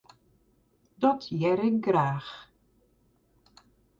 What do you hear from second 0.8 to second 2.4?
Dat hear ik graach.